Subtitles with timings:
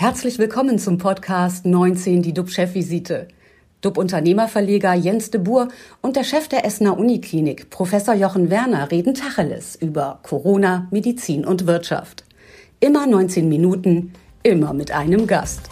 [0.00, 3.26] Herzlich willkommen zum Podcast 19, die DUB-Chefvisite.
[3.80, 5.66] DUB-Unternehmerverleger Jens de Boer
[6.02, 11.66] und der Chef der Essener Uniklinik, Professor Jochen Werner, reden Tacheles über Corona, Medizin und
[11.66, 12.22] Wirtschaft.
[12.78, 14.12] Immer 19 Minuten,
[14.44, 15.68] immer mit einem Gast.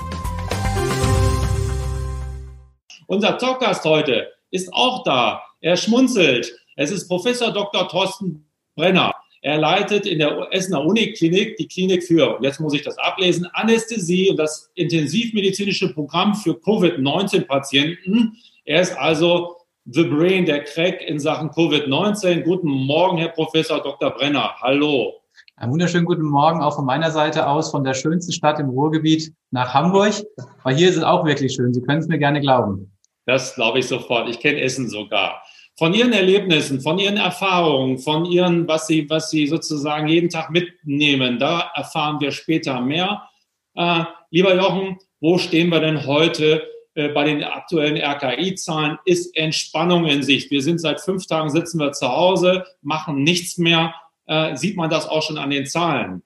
[3.07, 5.41] Unser Talkgast heute ist auch da.
[5.61, 6.53] Er schmunzelt.
[6.75, 7.89] Es ist Professor Dr.
[7.89, 9.15] Thorsten Brenner.
[9.43, 14.31] Er leitet in der Essener Uniklinik die Klinik für, jetzt muss ich das ablesen, Anästhesie
[14.31, 18.37] und das intensivmedizinische Programm für Covid-19-Patienten.
[18.65, 22.43] Er ist also The Brain, der Crack in Sachen Covid-19.
[22.43, 24.11] Guten Morgen, Herr Professor Dr.
[24.11, 24.57] Brenner.
[24.61, 25.15] Hallo.
[25.55, 29.33] Einen wunderschönen guten Morgen auch von meiner Seite aus, von der schönsten Stadt im Ruhrgebiet
[29.53, 30.15] nach Hamburg.
[30.65, 31.73] Weil hier ist es auch wirklich schön.
[31.73, 32.91] Sie können es mir gerne glauben.
[33.27, 34.29] Das glaube ich sofort.
[34.29, 35.43] Ich kenne Essen sogar
[35.79, 40.51] von Ihren Erlebnissen, von Ihren Erfahrungen, von Ihren, was Sie, was Sie sozusagen jeden Tag
[40.51, 41.39] mitnehmen.
[41.39, 43.29] Da erfahren wir später mehr.
[43.75, 48.99] Äh, lieber Jochen, wo stehen wir denn heute äh, bei den aktuellen RKI-Zahlen?
[49.05, 50.51] Ist Entspannung in Sicht?
[50.51, 53.95] Wir sind seit fünf Tagen sitzen wir zu Hause, machen nichts mehr.
[54.27, 56.23] Äh, sieht man das auch schon an den Zahlen?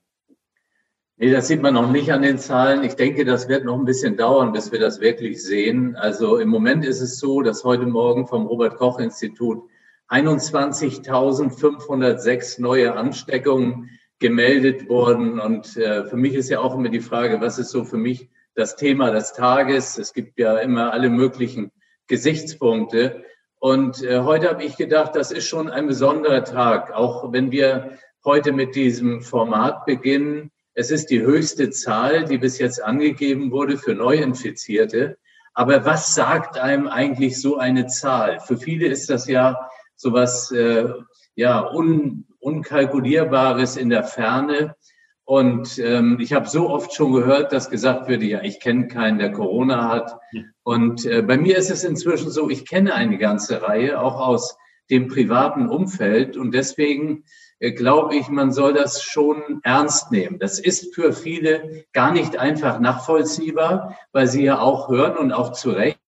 [1.22, 2.82] Nee, das sieht man noch nicht an den Zahlen.
[2.82, 5.94] Ich denke, das wird noch ein bisschen dauern, bis wir das wirklich sehen.
[5.94, 9.62] Also im Moment ist es so, dass heute Morgen vom Robert Koch Institut
[10.08, 15.38] 21.506 neue Ansteckungen gemeldet wurden.
[15.38, 18.30] Und äh, für mich ist ja auch immer die Frage, was ist so für mich
[18.54, 19.98] das Thema des Tages?
[19.98, 21.70] Es gibt ja immer alle möglichen
[22.06, 23.26] Gesichtspunkte.
[23.58, 27.98] Und äh, heute habe ich gedacht, das ist schon ein besonderer Tag, auch wenn wir
[28.24, 33.76] heute mit diesem Format beginnen es ist die höchste Zahl, die bis jetzt angegeben wurde
[33.76, 35.18] für Neuinfizierte.
[35.54, 38.40] Aber was sagt einem eigentlich so eine Zahl?
[38.40, 40.88] Für viele ist das ja sowas äh,
[41.34, 44.76] ja un, unkalkulierbares in der Ferne.
[45.24, 49.18] Und ähm, ich habe so oft schon gehört, dass gesagt wird, ja, ich kenne keinen,
[49.18, 50.18] der Corona hat.
[50.62, 54.56] Und äh, bei mir ist es inzwischen so, ich kenne eine ganze Reihe, auch aus
[54.90, 56.36] dem privaten Umfeld.
[56.36, 57.24] Und deswegen
[57.60, 60.38] glaube ich, man soll das schon ernst nehmen.
[60.38, 65.52] Das ist für viele gar nicht einfach nachvollziehbar, weil sie ja auch hören und auch
[65.52, 66.00] zu Recht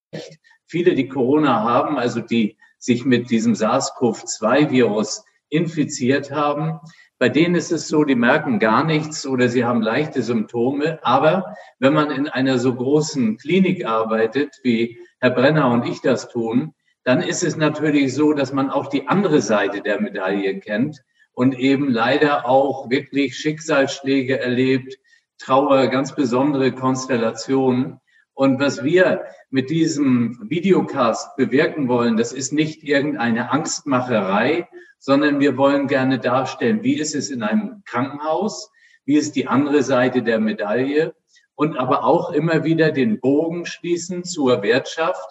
[0.67, 6.81] viele, die Corona haben, also die sich mit diesem SARS-CoV-2-Virus infiziert haben,
[7.19, 10.99] bei denen ist es so, die merken gar nichts oder sie haben leichte Symptome.
[11.03, 16.29] Aber wenn man in einer so großen Klinik arbeitet, wie Herr Brenner und ich das
[16.31, 16.75] tun,
[17.05, 21.03] dann ist es natürlich so, dass man auch die andere Seite der Medaille kennt
[21.33, 24.99] und eben leider auch wirklich Schicksalsschläge erlebt,
[25.39, 28.01] Trauer, ganz besondere Konstellationen.
[28.35, 35.57] Und was wir mit diesem Videocast bewirken wollen, das ist nicht irgendeine Angstmacherei, sondern wir
[35.57, 38.71] wollen gerne darstellen, wie ist es in einem Krankenhaus,
[39.05, 41.15] wie ist die andere Seite der Medaille
[41.55, 45.29] und aber auch immer wieder den Bogen schließen zur Wirtschaft,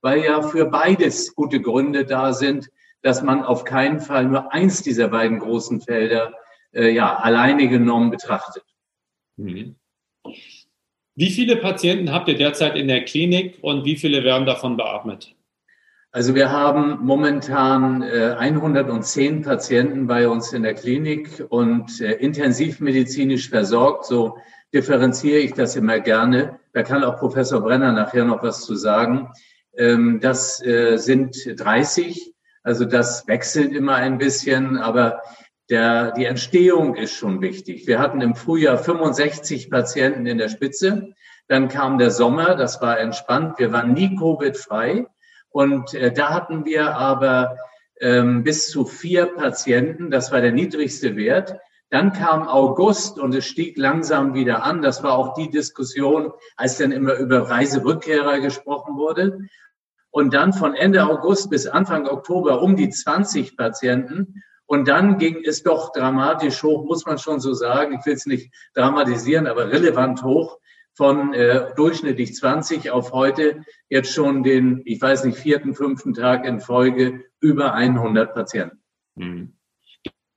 [0.00, 2.70] weil ja für beides gute Gründe da sind,
[3.02, 6.34] dass man auf keinen Fall nur eins dieser beiden großen Felder
[6.72, 8.64] äh, ja, alleine genommen betrachtet.
[9.36, 9.76] Mhm.
[11.16, 15.34] Wie viele Patienten habt ihr derzeit in der Klinik und wie viele werden davon beatmet?
[16.12, 23.48] Also wir haben momentan äh, 110 Patienten bei uns in der Klinik und äh, intensivmedizinisch
[23.48, 24.06] versorgt.
[24.06, 24.36] So
[24.74, 26.58] differenziere ich das immer gerne.
[26.72, 29.30] Da kann auch Professor Brenner nachher noch was zu sagen.
[29.76, 35.22] Ähm, das äh, sind 30 also das wechselt immer ein bisschen, aber
[35.70, 37.86] der, die Entstehung ist schon wichtig.
[37.86, 41.14] Wir hatten im Frühjahr 65 Patienten in der Spitze.
[41.48, 43.58] Dann kam der Sommer, das war entspannt.
[43.58, 45.06] Wir waren nie Covid-frei.
[45.48, 47.56] Und äh, da hatten wir aber
[48.00, 50.10] ähm, bis zu vier Patienten.
[50.10, 51.56] Das war der niedrigste Wert.
[51.88, 54.82] Dann kam August und es stieg langsam wieder an.
[54.82, 59.38] Das war auch die Diskussion, als dann immer über Reiserückkehrer gesprochen wurde
[60.10, 64.42] und dann von Ende August bis Anfang Oktober um die 20 Patienten.
[64.66, 67.98] Und dann ging es doch dramatisch hoch, muss man schon so sagen.
[67.98, 70.58] Ich will es nicht dramatisieren, aber relevant hoch
[70.94, 76.44] von äh, durchschnittlich 20 auf heute jetzt schon den, ich weiß nicht, vierten, fünften Tag
[76.44, 78.82] in Folge über 100 Patienten.
[79.14, 79.56] Mhm.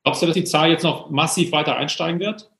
[0.04, 2.52] Glaubst du, dass die Zahl jetzt noch massiv weiter einsteigen wird?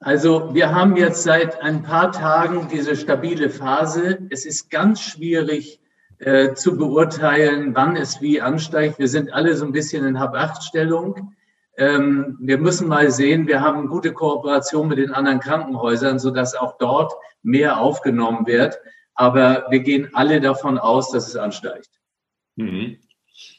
[0.00, 4.26] Also wir haben jetzt seit ein paar Tagen diese stabile Phase.
[4.30, 5.80] Es ist ganz schwierig,
[6.18, 8.98] äh, zu beurteilen, wann es wie ansteigt.
[8.98, 11.34] Wir sind alle so ein bisschen in Hab-Acht-Stellung.
[11.76, 16.78] Ähm, wir müssen mal sehen, wir haben gute Kooperation mit den anderen Krankenhäusern, sodass auch
[16.78, 18.78] dort mehr aufgenommen wird.
[19.14, 21.90] Aber wir gehen alle davon aus, dass es ansteigt.
[22.56, 22.98] Mhm.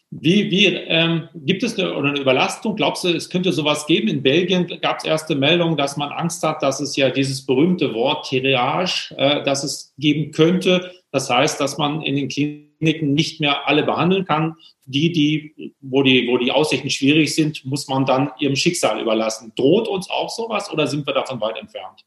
[0.09, 2.75] Wie, wie ähm, gibt es eine, eine Überlastung?
[2.77, 4.07] Glaubst du, es könnte sowas geben?
[4.07, 7.93] In Belgien gab es erste Meldungen, dass man Angst hat, dass es ja dieses berühmte
[7.93, 10.91] Wort Triage, äh, dass es geben könnte.
[11.17, 14.55] Das heißt, dass man in den Kliniken nicht mehr alle behandeln kann.
[14.85, 19.51] Die, die, wo die, wo die Aussichten schwierig sind, muss man dann ihrem Schicksal überlassen.
[19.55, 22.05] Droht uns auch sowas oder sind wir davon weit entfernt?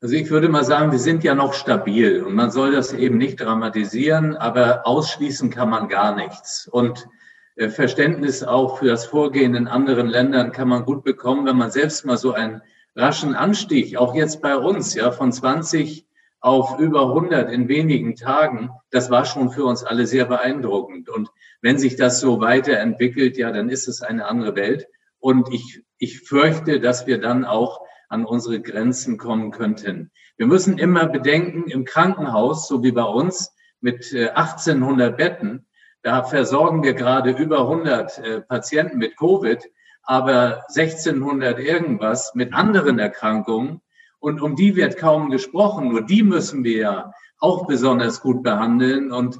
[0.00, 3.16] Also ich würde mal sagen, wir sind ja noch stabil und man soll das eben
[3.16, 6.66] nicht dramatisieren, aber ausschließen kann man gar nichts.
[6.66, 7.06] Und
[7.54, 11.70] äh, Verständnis auch für das Vorgehen in anderen Ländern kann man gut bekommen, wenn man
[11.70, 12.60] selbst mal so einen
[12.96, 16.07] raschen Anstieg, auch jetzt bei uns, ja, von 20
[16.40, 21.08] auf über 100 in wenigen Tagen, das war schon für uns alle sehr beeindruckend.
[21.08, 21.30] Und
[21.60, 24.86] wenn sich das so weiterentwickelt, ja, dann ist es eine andere Welt.
[25.18, 30.10] Und ich, ich fürchte, dass wir dann auch an unsere Grenzen kommen könnten.
[30.36, 35.66] Wir müssen immer bedenken, im Krankenhaus, so wie bei uns, mit 1800 äh, Betten,
[36.02, 39.62] da versorgen wir gerade über 100 äh, Patienten mit Covid,
[40.02, 43.82] aber 1600 irgendwas mit anderen Erkrankungen.
[44.20, 45.88] Und um die wird kaum gesprochen.
[45.88, 49.12] Nur die müssen wir ja auch besonders gut behandeln.
[49.12, 49.38] Und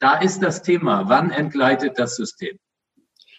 [0.00, 2.58] da ist das Thema, wann entgleitet das System?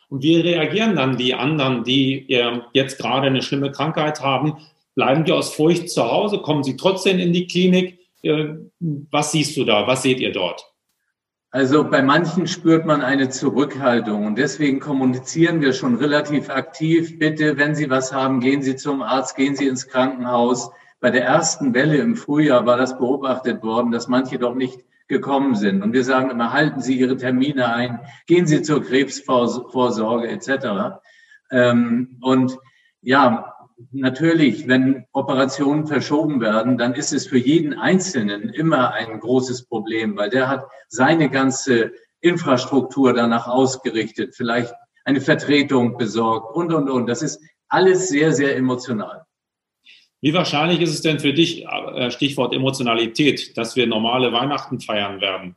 [0.10, 2.26] Und wie reagieren dann die anderen, die
[2.74, 4.58] jetzt gerade eine schlimme Krankheit haben?
[4.96, 6.40] Bleiben die aus Furcht zu Hause?
[6.40, 8.00] Kommen sie trotzdem in die Klinik?
[8.24, 9.88] Äh, was siehst du da?
[9.88, 10.69] Was seht ihr dort?
[11.52, 17.18] Also bei manchen spürt man eine Zurückhaltung und deswegen kommunizieren wir schon relativ aktiv.
[17.18, 20.70] Bitte, wenn Sie was haben, gehen Sie zum Arzt, gehen Sie ins Krankenhaus.
[21.00, 25.56] Bei der ersten Welle im Frühjahr war das beobachtet worden, dass manche doch nicht gekommen
[25.56, 25.82] sind.
[25.82, 31.02] Und wir sagen immer, halten Sie Ihre Termine ein, gehen Sie zur Krebsvorsorge etc.
[31.50, 32.60] Ähm, und
[33.02, 33.56] ja,
[33.92, 40.18] natürlich, wenn Operationen verschoben werden, dann ist es für jeden Einzelnen immer ein großes Problem,
[40.18, 41.92] weil der hat seine ganze
[42.22, 44.74] Infrastruktur danach ausgerichtet, vielleicht
[45.06, 47.08] eine Vertretung besorgt und, und, und.
[47.08, 49.24] Das ist alles sehr, sehr emotional.
[50.22, 55.22] Wie wahrscheinlich ist es denn für dich, äh, Stichwort Emotionalität, dass wir normale Weihnachten feiern
[55.22, 55.56] werden?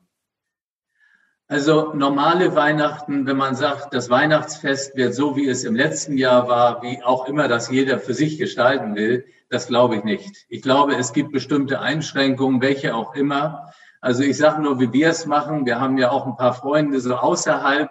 [1.53, 6.49] Also normale Weihnachten, wenn man sagt, das Weihnachtsfest wird so, wie es im letzten Jahr
[6.49, 10.47] war, wie auch immer das jeder für sich gestalten will, das glaube ich nicht.
[10.49, 13.71] Ich glaube, es gibt bestimmte Einschränkungen, welche auch immer.
[14.01, 15.67] Also ich sage nur, wie wir es machen.
[15.67, 17.91] Wir haben ja auch ein paar Freunde so außerhalb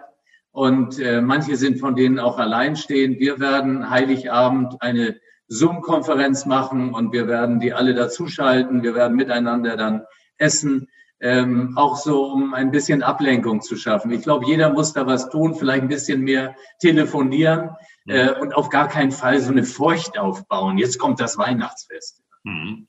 [0.50, 3.20] und äh, manche sind von denen auch alleinstehend.
[3.20, 8.82] Wir werden Heiligabend eine Zoom-Konferenz machen und wir werden die alle dazuschalten.
[8.82, 10.02] Wir werden miteinander dann
[10.36, 10.88] essen
[11.22, 14.10] ähm, auch so, um ein bisschen Ablenkung zu schaffen.
[14.10, 17.70] Ich glaube, jeder muss da was tun, vielleicht ein bisschen mehr telefonieren
[18.06, 20.78] äh, und auf gar keinen Fall so eine Furcht aufbauen.
[20.78, 22.20] Jetzt kommt das Weihnachtsfest.
[22.42, 22.88] Mhm.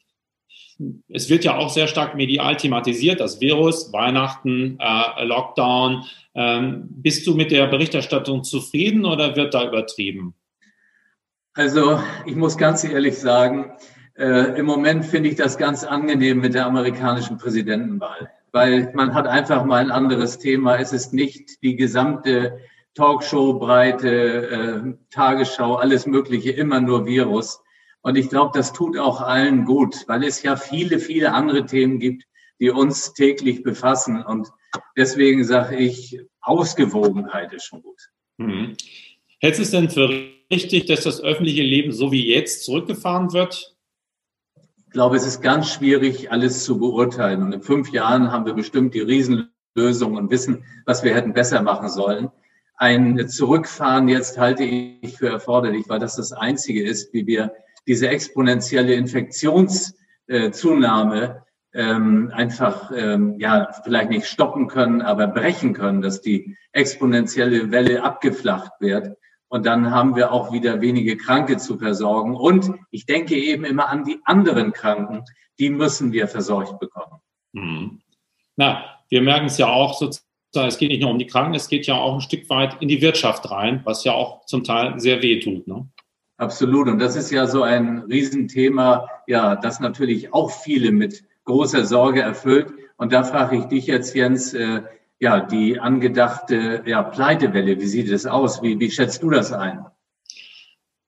[1.08, 6.04] Es wird ja auch sehr stark medial thematisiert, das Virus, Weihnachten, äh, Lockdown.
[6.34, 10.34] Ähm, bist du mit der Berichterstattung zufrieden oder wird da übertrieben?
[11.54, 13.74] Also ich muss ganz ehrlich sagen,
[14.18, 19.26] äh, Im Moment finde ich das ganz angenehm mit der amerikanischen Präsidentenwahl, weil man hat
[19.26, 20.78] einfach mal ein anderes Thema.
[20.78, 22.60] Es ist nicht die gesamte
[22.94, 27.62] Talkshow-Breite, äh, Tagesschau, alles Mögliche, immer nur Virus.
[28.02, 32.00] Und ich glaube, das tut auch allen gut, weil es ja viele, viele andere Themen
[32.00, 32.26] gibt,
[32.60, 34.22] die uns täglich befassen.
[34.22, 34.50] Und
[34.96, 38.00] deswegen sage ich, Ausgewogenheit ist schon gut.
[38.38, 38.76] Mhm.
[39.40, 40.10] Hältst du es denn für
[40.52, 43.73] richtig, dass das öffentliche Leben so wie jetzt zurückgefahren wird?
[44.94, 47.42] Ich glaube, es ist ganz schwierig, alles zu beurteilen.
[47.42, 51.64] Und in fünf Jahren haben wir bestimmt die Riesenlösung und wissen, was wir hätten besser
[51.64, 52.30] machen sollen.
[52.76, 57.54] Ein Zurückfahren jetzt halte ich für erforderlich, weil das das Einzige ist, wie wir
[57.88, 61.42] diese exponentielle Infektionszunahme
[61.74, 68.04] ähm, einfach, ähm, ja, vielleicht nicht stoppen können, aber brechen können, dass die exponentielle Welle
[68.04, 69.18] abgeflacht wird.
[69.54, 72.36] Und dann haben wir auch wieder wenige Kranke zu versorgen.
[72.36, 75.26] Und ich denke eben immer an die anderen Kranken,
[75.60, 77.22] die müssen wir versorgt bekommen.
[77.52, 78.02] Mhm.
[78.56, 81.68] Na, wir merken es ja auch sozusagen, es geht nicht nur um die Kranken, es
[81.68, 85.00] geht ja auch ein Stück weit in die Wirtschaft rein, was ja auch zum Teil
[85.00, 85.68] sehr weh tut.
[85.68, 85.88] Ne?
[86.38, 86.88] Absolut.
[86.88, 92.22] Und das ist ja so ein Riesenthema, ja, das natürlich auch viele mit großer Sorge
[92.22, 92.74] erfüllt.
[92.98, 94.82] Und da frage ich dich jetzt, Jens, äh,
[95.24, 98.62] ja, die angedachte ja, Pleitewelle, wie sieht es aus?
[98.62, 99.86] Wie, wie schätzt du das ein?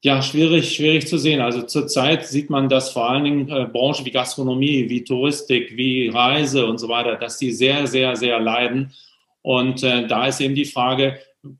[0.01, 1.41] Ja, schwierig, schwierig zu sehen.
[1.41, 6.07] Also zurzeit sieht man, dass vor allen Dingen äh, Branchen wie Gastronomie, wie Touristik, wie
[6.07, 8.93] Reise und so weiter, dass die sehr, sehr, sehr leiden.
[9.41, 11.19] Und äh, da ist eben die Frage,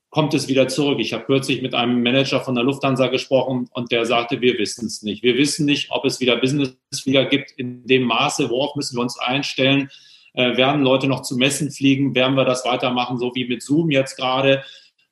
[0.09, 0.99] kommt es wieder zurück?
[1.01, 4.85] Ich habe kürzlich mit einem Manager von der Lufthansa gesprochen und der sagte, wir wissen
[4.85, 5.23] es nicht.
[5.23, 9.19] Wir wissen nicht, ob es wieder Businessflieger gibt in dem Maße, worauf müssen wir uns
[9.19, 9.89] einstellen.
[10.35, 12.13] Äh, werden Leute noch zu Messen fliegen?
[12.15, 14.63] Werden wir das weitermachen, so wie mit Zoom jetzt gerade?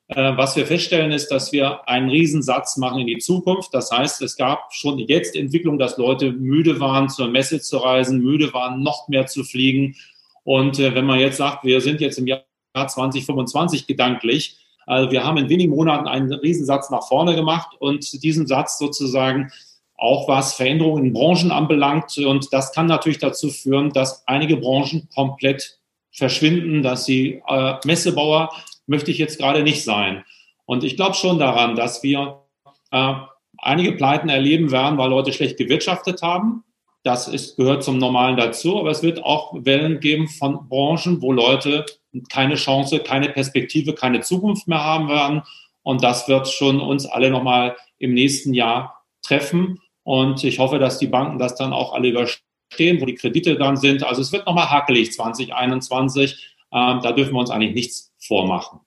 [0.08, 3.72] Äh, was wir feststellen, ist, dass wir einen Riesensatz machen in die Zukunft.
[3.72, 8.20] Das heißt, es gab schon jetzt Entwicklung, dass Leute müde waren, zur Messe zu reisen,
[8.20, 9.96] müde waren, noch mehr zu fliegen.
[10.42, 15.24] Und äh, wenn man jetzt sagt, wir sind jetzt im Jahr 2025 gedanklich, also wir
[15.24, 19.50] haben in wenigen Monaten einen Riesensatz nach vorne gemacht und diesen Satz sozusagen
[19.96, 22.18] auch was Veränderungen in Branchen anbelangt.
[22.18, 25.78] Und das kann natürlich dazu führen, dass einige Branchen komplett
[26.12, 28.50] verschwinden, dass sie äh, Messebauer
[28.86, 30.24] möchte ich jetzt gerade nicht sein.
[30.66, 32.42] Und ich glaube schon daran, dass wir
[32.90, 33.14] äh,
[33.58, 36.64] einige Pleiten erleben werden, weil Leute schlecht gewirtschaftet haben.
[37.02, 41.32] Das ist, gehört zum Normalen dazu, aber es wird auch Wellen geben von Branchen, wo
[41.32, 41.84] Leute
[42.30, 45.42] keine Chance, keine Perspektive, keine Zukunft mehr haben werden.
[45.82, 49.80] Und das wird schon uns alle nochmal im nächsten Jahr treffen.
[50.04, 53.76] Und ich hoffe, dass die Banken das dann auch alle überstehen, wo die Kredite dann
[53.76, 54.04] sind.
[54.04, 56.56] Also es wird nochmal hakelig 2021.
[56.72, 58.80] Ähm, da dürfen wir uns eigentlich nichts vormachen.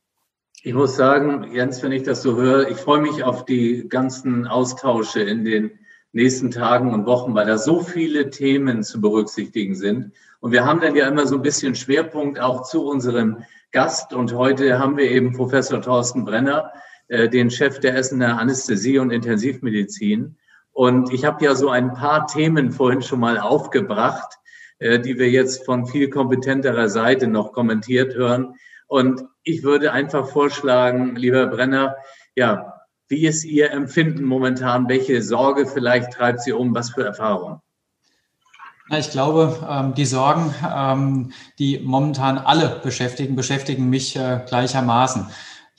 [0.63, 4.47] Ich muss sagen, Jens, wenn ich das so höre, ich freue mich auf die ganzen
[4.47, 5.71] Austausche in den
[6.11, 10.13] nächsten Tagen und Wochen, weil da so viele Themen zu berücksichtigen sind.
[10.39, 14.13] Und wir haben dann ja immer so ein bisschen Schwerpunkt auch zu unserem Gast.
[14.13, 16.71] Und heute haben wir eben Professor Thorsten Brenner,
[17.07, 20.37] äh, den Chef der Essener Anästhesie und Intensivmedizin.
[20.77, 24.37] Und ich habe ja so ein paar Themen vorhin schon mal aufgebracht,
[24.77, 28.53] äh, die wir jetzt von viel kompetenterer Seite noch kommentiert hören.
[28.85, 31.95] Und ich würde einfach vorschlagen, lieber Brenner,
[32.35, 32.75] ja,
[33.07, 34.87] wie ist Ihr Empfinden momentan?
[34.87, 36.75] Welche Sorge vielleicht treibt Sie um?
[36.75, 37.59] Was für Erfahrungen?
[38.95, 45.25] Ich glaube, ähm, die Sorgen, ähm, die momentan alle beschäftigen, beschäftigen mich äh, gleichermaßen.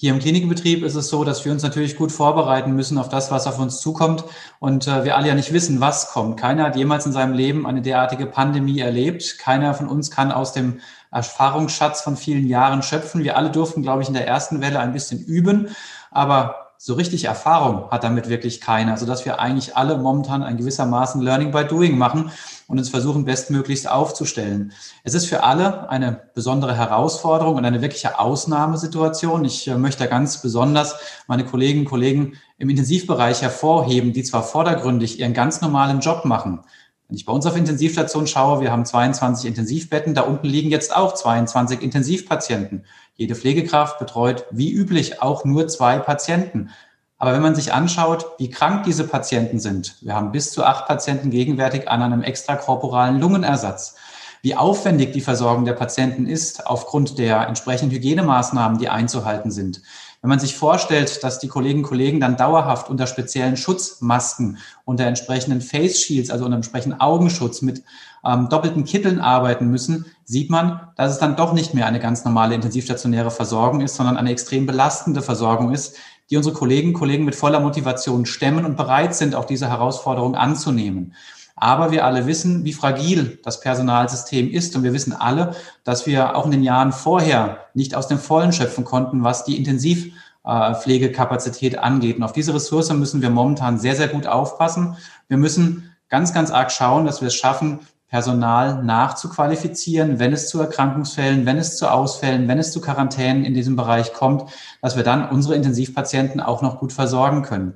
[0.00, 3.33] Hier im Klinikbetrieb ist es so, dass wir uns natürlich gut vorbereiten müssen auf das,
[3.33, 4.23] was auf uns zukommt
[4.61, 6.38] und äh, wir alle ja nicht wissen, was kommt.
[6.38, 9.38] Keiner hat jemals in seinem Leben eine derartige Pandemie erlebt.
[9.40, 10.78] Keiner von uns kann aus dem
[11.11, 13.25] Erfahrungsschatz von vielen Jahren schöpfen.
[13.25, 15.67] Wir alle durften, glaube ich, in der ersten Welle ein bisschen üben,
[16.12, 21.20] aber so richtig Erfahrung hat damit wirklich keiner, sodass wir eigentlich alle momentan ein gewissermaßen
[21.20, 22.30] Learning by Doing machen
[22.68, 24.73] und uns versuchen, bestmöglichst aufzustellen.
[25.02, 29.44] Es ist für alle eine besondere Herausforderung und eine wirkliche Ausnahmesituation.
[29.44, 30.94] Ich äh, möchte ganz besonders
[31.26, 36.61] meine Kolleginnen und Kollegen im Intensivbereich hervorheben, die zwar vordergründig ihren ganz normalen Job machen,
[37.09, 40.95] wenn ich bei uns auf Intensivstation schaue, wir haben 22 Intensivbetten, da unten liegen jetzt
[40.95, 42.85] auch 22 Intensivpatienten.
[43.15, 46.69] Jede Pflegekraft betreut wie üblich auch nur zwei Patienten.
[47.17, 50.87] Aber wenn man sich anschaut, wie krank diese Patienten sind, wir haben bis zu acht
[50.87, 53.97] Patienten gegenwärtig an einem extrakorporalen Lungenersatz,
[54.43, 59.81] wie aufwendig die Versorgung der Patienten ist aufgrund der entsprechenden Hygienemaßnahmen, die einzuhalten sind.
[60.21, 65.05] Wenn man sich vorstellt, dass die Kolleginnen und Kollegen dann dauerhaft unter speziellen Schutzmasken, unter
[65.05, 67.85] entsprechenden Face Shields, also unter entsprechenden Augenschutz mit
[68.25, 72.25] ähm, doppelten Kitteln arbeiten müssen, sieht man, dass es dann doch nicht mehr eine ganz
[72.25, 75.97] normale intensivstationäre Versorgung ist, sondern eine extrem belastende Versorgung ist,
[76.31, 80.35] die unsere Kolleginnen und Kollegen mit voller Motivation stemmen und bereit sind, auch diese Herausforderung
[80.35, 81.15] anzunehmen.
[81.61, 84.77] Aber wir alle wissen, wie fragil das Personalsystem ist.
[84.77, 88.53] Und wir wissen alle, dass wir auch in den Jahren vorher nicht aus dem Vollen
[88.53, 92.17] schöpfen konnten, was die Intensivpflegekapazität angeht.
[92.17, 94.97] Und auf diese Ressource müssen wir momentan sehr, sehr gut aufpassen.
[95.29, 100.59] Wir müssen ganz, ganz arg schauen, dass wir es schaffen, Personal nachzuqualifizieren, wenn es zu
[100.61, 104.50] Erkrankungsfällen, wenn es zu Ausfällen, wenn es zu Quarantänen in diesem Bereich kommt,
[104.81, 107.75] dass wir dann unsere Intensivpatienten auch noch gut versorgen können.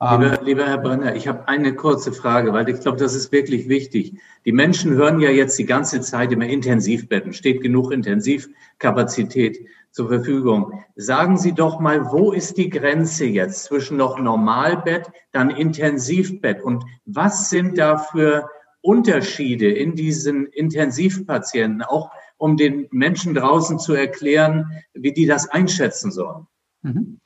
[0.00, 3.30] Lieber, ähm, lieber Herr Brenner, ich habe eine kurze Frage, weil ich glaube, das ist
[3.32, 4.14] wirklich wichtig.
[4.44, 10.84] Die Menschen hören ja jetzt die ganze Zeit immer Intensivbetten, steht genug Intensivkapazität zur Verfügung.
[10.96, 16.84] Sagen Sie doch mal, wo ist die Grenze jetzt zwischen noch Normalbett, dann Intensivbett und
[17.04, 18.48] was sind da für
[18.80, 26.10] Unterschiede in diesen Intensivpatienten, auch um den Menschen draußen zu erklären, wie die das einschätzen
[26.10, 26.46] sollen?
[26.82, 27.20] Mhm.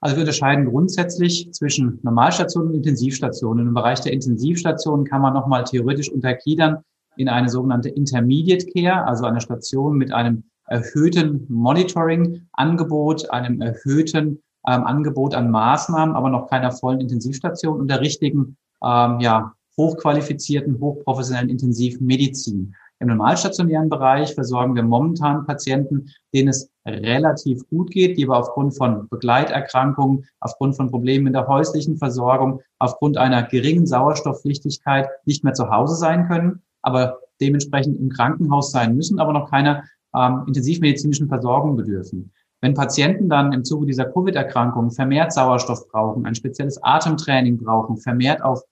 [0.00, 3.68] Also wir unterscheiden grundsätzlich zwischen Normalstationen und Intensivstationen.
[3.68, 6.78] Im Bereich der Intensivstationen kann man nochmal theoretisch untergliedern
[7.16, 14.84] in eine sogenannte Intermediate Care, also eine Station mit einem erhöhten Monitoring-Angebot, einem erhöhten ähm,
[14.84, 21.50] Angebot an Maßnahmen, aber noch keiner vollen Intensivstation und der richtigen, ähm, ja, hochqualifizierten, hochprofessionellen
[21.50, 22.74] Intensivmedizin.
[22.98, 28.74] Im normalstationären Bereich versorgen wir momentan Patienten, denen es relativ gut geht, die aber aufgrund
[28.74, 35.52] von Begleiterkrankungen, aufgrund von Problemen in der häuslichen Versorgung, aufgrund einer geringen Sauerstoffpflichtigkeit nicht mehr
[35.52, 39.84] zu Hause sein können, aber dementsprechend im Krankenhaus sein müssen, aber noch keiner
[40.14, 42.32] ähm, intensivmedizinischen Versorgung bedürfen.
[42.62, 48.42] Wenn Patienten dann im Zuge dieser Covid-Erkrankung vermehrt Sauerstoff brauchen, ein spezielles Atemtraining brauchen, vermehrt
[48.42, 48.62] auf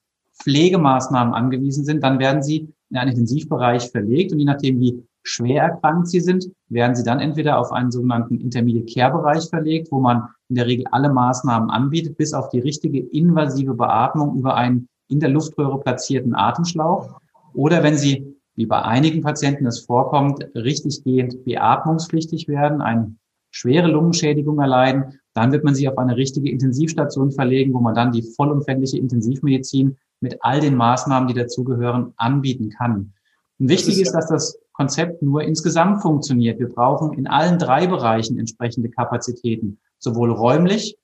[0.42, 5.64] Pflegemaßnahmen angewiesen sind, dann werden sie in einen Intensivbereich verlegt und je nachdem, wie schwer
[5.64, 9.98] erkrankt sie sind, werden sie dann entweder auf einen sogenannten Intermediate Care Bereich verlegt, wo
[9.98, 14.88] man in der Regel alle Maßnahmen anbietet, bis auf die richtige invasive Beatmung über einen
[15.08, 17.18] in der Luftröhre platzierten Atemschlauch.
[17.52, 23.16] Oder wenn sie, wie bei einigen Patienten es vorkommt, richtiggehend beatmungspflichtig werden, eine
[23.50, 28.12] schwere Lungenschädigung erleiden, dann wird man sie auf eine richtige Intensivstation verlegen, wo man dann
[28.12, 33.12] die vollumfängliche Intensivmedizin mit all den Maßnahmen, die dazugehören, anbieten kann.
[33.60, 36.58] Und wichtig ist, dass das Konzept nur insgesamt funktioniert.
[36.58, 40.96] Wir brauchen in allen drei Bereichen entsprechende Kapazitäten, sowohl räumlich,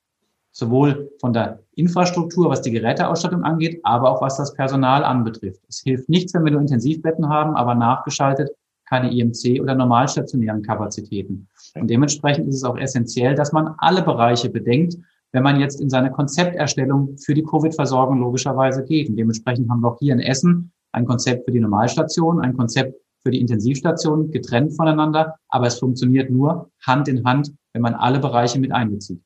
[0.50, 5.60] sowohl von der Infrastruktur, was die Geräteausstattung angeht, aber auch was das Personal anbetrifft.
[5.68, 8.50] Es hilft nichts, wenn wir nur Intensivbetten haben, aber nachgeschaltet
[8.90, 11.46] keine IMC oder normalstationären Kapazitäten.
[11.76, 14.96] Und dementsprechend ist es auch essentiell, dass man alle Bereiche bedenkt,
[15.32, 19.08] wenn man jetzt in seine Konzepterstellung für die Covid-Versorgung logischerweise geht.
[19.08, 22.94] Und dementsprechend haben wir auch hier in Essen ein Konzept für die Normalstation, ein Konzept
[23.22, 25.36] für die Intensivstation, getrennt voneinander.
[25.48, 29.20] Aber es funktioniert nur Hand in Hand, wenn man alle Bereiche mit einbezieht.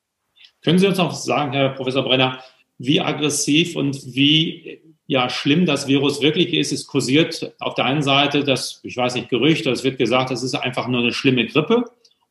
[0.63, 2.39] Können Sie uns auch sagen, Herr Professor Brenner,
[2.77, 6.71] wie aggressiv und wie ja, schlimm das Virus wirklich ist?
[6.71, 10.43] Es kursiert auf der einen Seite das, ich weiß nicht, Gerücht, es wird gesagt, es
[10.43, 11.85] ist einfach nur eine schlimme Grippe.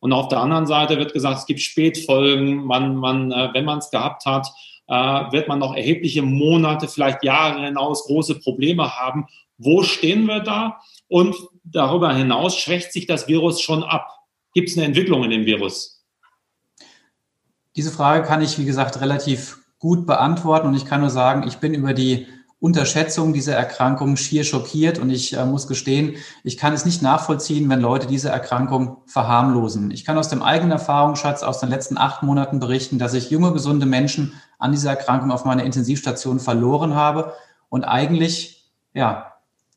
[0.04, 2.66] Und auf der anderen Seite wird gesagt, es gibt Spätfolgen.
[2.66, 4.46] Man, man, äh, wenn man es gehabt hat,
[4.86, 9.26] äh, wird man noch erhebliche Monate, vielleicht Jahre hinaus große Probleme haben.
[9.56, 10.78] Wo stehen wir da?
[11.08, 14.06] Und darüber hinaus schwächt sich das Virus schon ab.
[14.52, 16.04] Gibt es eine Entwicklung in dem Virus?
[17.74, 21.56] Diese Frage kann ich, wie gesagt, relativ gut beantworten und ich kann nur sagen, ich
[21.56, 22.26] bin über die
[22.64, 27.68] Unterschätzung dieser Erkrankung schier schockiert und ich äh, muss gestehen, ich kann es nicht nachvollziehen,
[27.68, 29.90] wenn Leute diese Erkrankung verharmlosen.
[29.90, 33.52] Ich kann aus dem eigenen Erfahrungsschatz aus den letzten acht Monaten berichten, dass ich junge,
[33.52, 37.34] gesunde Menschen an dieser Erkrankung auf meiner Intensivstation verloren habe
[37.68, 39.34] und eigentlich, ja,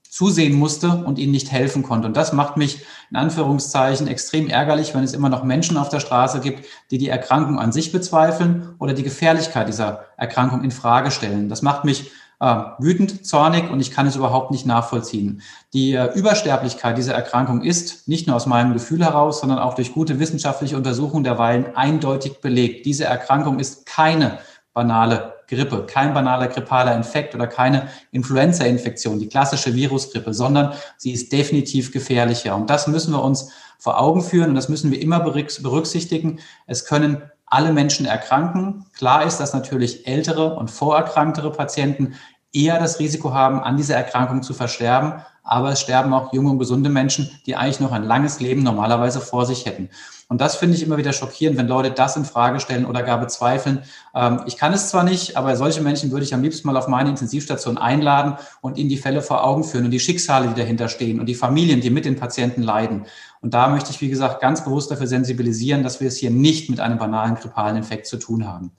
[0.10, 2.08] zusehen musste und ihnen nicht helfen konnte.
[2.08, 6.00] Und das macht mich in Anführungszeichen extrem ärgerlich, wenn es immer noch Menschen auf der
[6.00, 11.12] Straße gibt, die die Erkrankung an sich bezweifeln oder die Gefährlichkeit dieser Erkrankung in Frage
[11.12, 11.50] stellen.
[11.50, 15.41] Das macht mich äh, wütend, zornig und ich kann es überhaupt nicht nachvollziehen.
[15.74, 19.93] Die äh, Übersterblichkeit dieser Erkrankung ist nicht nur aus meinem Gefühl heraus, sondern auch durch
[19.93, 22.86] gute wissenschaftliche Untersuchungen derweilen eindeutig belegt.
[22.86, 24.39] Diese Erkrankung ist keine
[24.73, 31.32] banale Grippe, kein banaler grippaler Infekt oder keine Influenza-Infektion, die klassische Virusgrippe, sondern sie ist
[31.32, 32.56] definitiv gefährlicher.
[32.56, 36.39] Und das müssen wir uns vor Augen führen und das müssen wir immer berücksichtigen.
[36.65, 38.86] Es können alle Menschen erkranken.
[38.95, 42.15] Klar ist, dass natürlich ältere und vorerkranktere Patienten
[42.53, 45.21] eher das Risiko haben, an dieser Erkrankung zu versterben.
[45.47, 49.21] Aber es sterben auch junge und gesunde Menschen, die eigentlich noch ein langes Leben normalerweise
[49.21, 49.89] vor sich hätten.
[50.29, 53.17] Und das finde ich immer wieder schockierend, wenn Leute das in Frage stellen oder gar
[53.17, 53.83] bezweifeln.
[54.13, 56.89] Ähm, ich kann es zwar nicht, aber solche Menschen würde ich am liebsten mal auf
[56.89, 60.89] meine Intensivstation einladen und ihnen die Fälle vor Augen führen und die Schicksale, die dahinter
[60.89, 63.05] stehen und die Familien, die mit den Patienten leiden.
[63.41, 66.69] Und da möchte ich, wie gesagt, ganz bewusst dafür sensibilisieren, dass wir es hier nicht
[66.69, 68.71] mit einem banalen grippalen Infekt zu tun haben.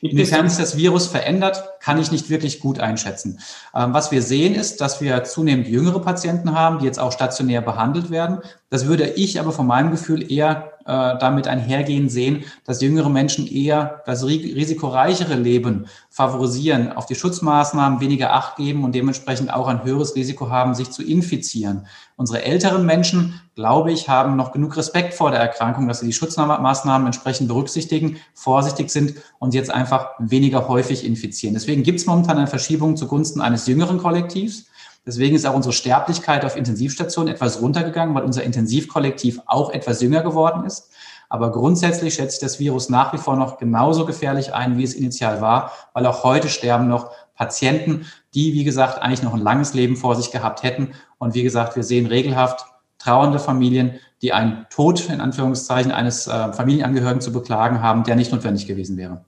[0.00, 3.40] Inwiefern sich das Virus verändert, kann ich nicht wirklich gut einschätzen.
[3.74, 7.60] Ähm, was wir sehen ist, dass wir zunehmend jüngere Patienten haben, die jetzt auch stationär
[7.60, 8.38] behandelt werden.
[8.70, 13.46] Das würde ich aber von meinem Gefühl eher äh, damit einhergehen sehen, dass jüngere Menschen
[13.46, 19.84] eher das risikoreichere Leben favorisieren, auf die Schutzmaßnahmen weniger Acht geben und dementsprechend auch ein
[19.84, 21.86] höheres Risiko haben, sich zu infizieren.
[22.16, 26.14] Unsere älteren Menschen, glaube ich, haben noch genug Respekt vor der Erkrankung, dass sie die
[26.14, 31.52] Schutzmaßnahmen entsprechend berücksichtigen, vorsichtig sind und jetzt einfach weniger häufig infizieren.
[31.52, 34.67] Deswegen gibt es momentan eine Verschiebung zugunsten eines jüngeren Kollektivs.
[35.08, 40.20] Deswegen ist auch unsere Sterblichkeit auf Intensivstationen etwas runtergegangen, weil unser Intensivkollektiv auch etwas jünger
[40.20, 40.90] geworden ist.
[41.30, 44.92] Aber grundsätzlich schätze ich das Virus nach wie vor noch genauso gefährlich ein, wie es
[44.92, 49.72] initial war, weil auch heute sterben noch Patienten, die, wie gesagt, eigentlich noch ein langes
[49.72, 50.92] Leben vor sich gehabt hätten.
[51.16, 52.66] Und wie gesagt, wir sehen regelhaft
[52.98, 58.30] trauernde Familien, die einen Tod in Anführungszeichen eines äh, Familienangehörigen zu beklagen haben, der nicht
[58.30, 59.24] notwendig gewesen wäre.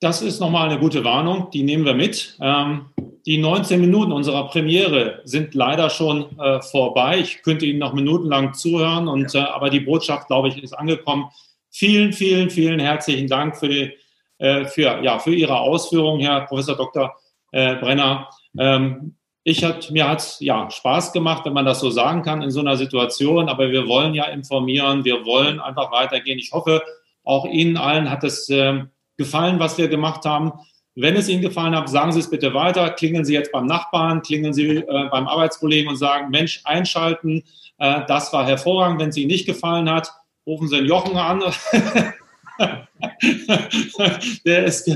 [0.00, 2.38] Das ist nochmal eine gute Warnung, die nehmen wir mit.
[2.40, 2.86] Ähm,
[3.26, 7.18] die 19 Minuten unserer Premiere sind leider schon äh, vorbei.
[7.18, 11.28] Ich könnte Ihnen noch minutenlang zuhören, und, äh, aber die Botschaft, glaube ich, ist angekommen.
[11.68, 13.92] Vielen, vielen, vielen herzlichen Dank für, die,
[14.38, 17.14] äh, für, ja, für Ihre Ausführungen, Herr Professor Dr.
[17.52, 18.30] Äh, Brenner.
[18.58, 22.50] Ähm, ich hat, mir hat ja Spaß gemacht, wenn man das so sagen kann in
[22.50, 26.38] so einer Situation, aber wir wollen ja informieren, wir wollen einfach weitergehen.
[26.38, 26.82] Ich hoffe,
[27.22, 28.88] auch Ihnen allen hat es ähm,
[29.20, 30.52] gefallen, was wir gemacht haben.
[30.96, 32.90] Wenn es Ihnen gefallen hat, sagen Sie es bitte weiter.
[32.90, 37.44] Klingeln Sie jetzt beim Nachbarn, klingeln Sie äh, beim Arbeitskollegen und sagen, Mensch, einschalten.
[37.78, 38.98] Äh, das war hervorragend.
[38.98, 40.10] Wenn es Ihnen nicht gefallen hat,
[40.46, 41.42] rufen Sie den Jochen an.
[44.44, 44.88] der ist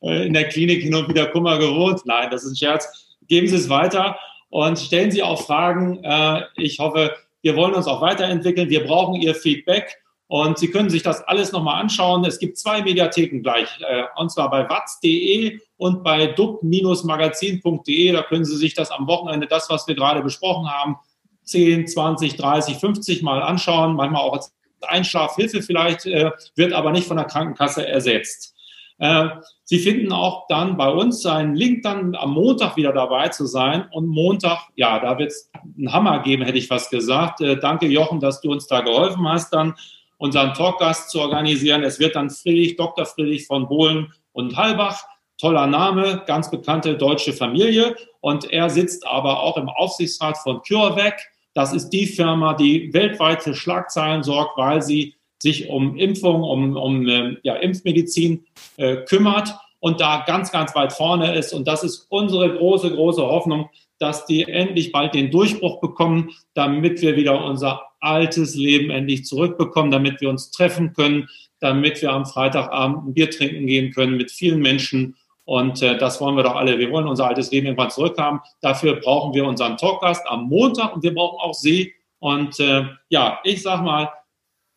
[0.00, 2.02] in der Klinik hin und wieder Kummer gewohnt.
[2.04, 3.16] Nein, das ist ein Scherz.
[3.28, 4.18] Geben Sie es weiter.
[4.50, 6.02] und stellen Sie auch Fragen.
[6.04, 8.68] Äh, ich hoffe, wir wollen uns auch weiterentwickeln.
[8.68, 9.96] Wir brauchen Ihr Feedback.
[10.28, 12.24] Und Sie können sich das alles nochmal anschauen.
[12.24, 18.12] Es gibt zwei Mediatheken gleich, äh, und zwar bei watz.de und bei dub-magazin.de.
[18.12, 20.96] Da können Sie sich das am Wochenende, das, was wir gerade besprochen haben,
[21.44, 27.06] 10, 20, 30, 50 Mal anschauen, manchmal auch als Einschlafhilfe vielleicht, äh, wird aber nicht
[27.06, 28.54] von der Krankenkasse ersetzt.
[28.98, 29.28] Äh,
[29.64, 33.86] Sie finden auch dann bei uns einen Link, dann am Montag wieder dabei zu sein.
[33.90, 37.40] Und Montag, ja, da wird es einen Hammer geben, hätte ich was gesagt.
[37.40, 39.74] Äh, danke, Jochen, dass du uns da geholfen hast, dann
[40.18, 41.82] unseren Talkgast zu organisieren.
[41.82, 43.04] Es wird dann Friedrich, Dr.
[43.04, 45.04] Friedrich von Bohlen und Halbach.
[45.38, 47.94] Toller Name, ganz bekannte deutsche Familie.
[48.20, 51.20] Und er sitzt aber auch im Aufsichtsrat von CureVac.
[51.52, 56.76] Das ist die Firma, die weltweit für Schlagzeilen sorgt, weil sie sich um Impfung, um,
[56.76, 58.46] um äh, ja, Impfmedizin
[58.78, 61.52] äh, kümmert und da ganz, ganz weit vorne ist.
[61.52, 67.00] Und das ist unsere große, große Hoffnung, dass die endlich bald den Durchbruch bekommen, damit
[67.02, 71.28] wir wieder unser altes Leben endlich zurückbekommen, damit wir uns treffen können,
[71.60, 75.16] damit wir am Freitagabend ein Bier trinken gehen können mit vielen Menschen.
[75.44, 76.78] Und äh, das wollen wir doch alle.
[76.78, 78.40] Wir wollen unser altes Leben irgendwann zurückhaben.
[78.60, 81.94] Dafür brauchen wir unseren Talkgast am Montag und wir brauchen auch Sie.
[82.18, 84.10] Und äh, ja, ich sag mal,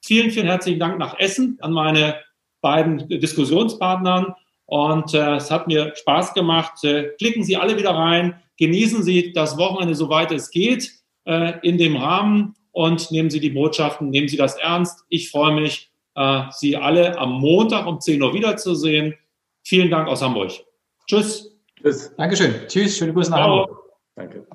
[0.03, 2.15] vielen, vielen herzlichen Dank nach Essen an meine
[2.62, 4.36] beiden Diskussionspartnern.
[4.65, 6.84] Und äh, es hat mir Spaß gemacht.
[6.84, 8.36] Äh, klicken Sie alle wieder rein.
[8.58, 10.91] Genießen Sie das Wochenende, soweit es geht,
[11.25, 15.03] äh, in dem Rahmen und nehmen Sie die Botschaften, nehmen Sie das ernst.
[15.10, 19.15] Ich freue mich, äh, Sie alle am Montag um 10 Uhr wiederzusehen.
[19.63, 20.51] Vielen Dank aus Hamburg.
[21.08, 21.55] Tschüss.
[21.82, 22.13] Tschüss.
[22.17, 22.53] Dankeschön.
[22.67, 22.97] Tschüss.
[22.97, 23.60] Schöne Grüße nach Ciao.
[23.62, 23.79] Hamburg.
[24.15, 24.47] Danke.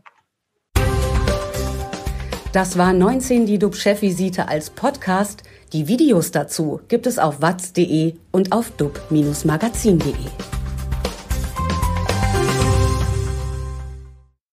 [2.52, 5.42] Das war 19 die DUB-Chefvisite als Podcast.
[5.72, 10.53] Die Videos dazu gibt es auf watz.de und auf dub-magazin.de.